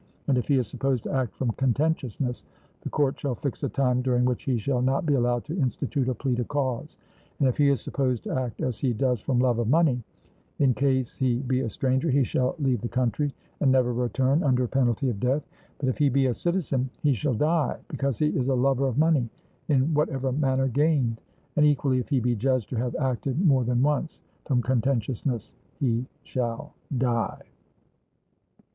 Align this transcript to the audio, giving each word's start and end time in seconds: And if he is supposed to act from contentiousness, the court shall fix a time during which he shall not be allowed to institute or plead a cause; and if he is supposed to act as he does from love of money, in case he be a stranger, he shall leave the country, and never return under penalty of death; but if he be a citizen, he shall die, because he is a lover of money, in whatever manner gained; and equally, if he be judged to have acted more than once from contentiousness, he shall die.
And 0.27 0.35
if 0.35 0.47
he 0.47 0.55
is 0.57 0.65
supposed 0.67 1.03
to 1.03 1.11
act 1.11 1.35
from 1.35 1.51
contentiousness, 1.51 2.43
the 2.81 2.89
court 2.89 3.19
shall 3.19 3.35
fix 3.35 3.61
a 3.61 3.69
time 3.69 4.01
during 4.01 4.25
which 4.25 4.45
he 4.45 4.57
shall 4.57 4.81
not 4.81 5.05
be 5.05 5.13
allowed 5.13 5.45
to 5.45 5.59
institute 5.59 6.09
or 6.09 6.15
plead 6.15 6.39
a 6.39 6.43
cause; 6.43 6.97
and 7.37 7.47
if 7.47 7.55
he 7.55 7.69
is 7.69 7.81
supposed 7.81 8.23
to 8.23 8.31
act 8.33 8.61
as 8.61 8.79
he 8.79 8.93
does 8.93 9.21
from 9.21 9.37
love 9.37 9.59
of 9.59 9.67
money, 9.69 10.03
in 10.57 10.73
case 10.73 11.17
he 11.17 11.35
be 11.43 11.59
a 11.61 11.69
stranger, 11.69 12.09
he 12.09 12.23
shall 12.23 12.55
leave 12.57 12.81
the 12.81 12.87
country, 12.89 13.31
and 13.59 13.71
never 13.71 13.93
return 13.93 14.41
under 14.41 14.67
penalty 14.67 15.07
of 15.07 15.19
death; 15.19 15.47
but 15.77 15.87
if 15.87 15.99
he 15.99 16.09
be 16.09 16.25
a 16.25 16.33
citizen, 16.33 16.89
he 17.03 17.13
shall 17.13 17.35
die, 17.35 17.77
because 17.87 18.17
he 18.17 18.29
is 18.29 18.47
a 18.47 18.55
lover 18.55 18.87
of 18.87 18.97
money, 18.97 19.29
in 19.67 19.93
whatever 19.93 20.31
manner 20.31 20.67
gained; 20.67 21.21
and 21.57 21.63
equally, 21.63 21.99
if 21.99 22.09
he 22.09 22.19
be 22.19 22.35
judged 22.35 22.69
to 22.69 22.75
have 22.75 22.95
acted 22.95 23.39
more 23.45 23.63
than 23.63 23.83
once 23.83 24.23
from 24.45 24.63
contentiousness, 24.63 25.53
he 25.79 26.07
shall 26.23 26.73
die. 26.97 27.43